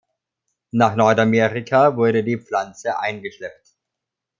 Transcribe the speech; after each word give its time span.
Nach 0.71 0.95
Nordamerika 0.95 1.95
wurde 1.95 2.23
die 2.23 2.39
Pflanze 2.39 2.97
eingeschleppt. 2.97 3.75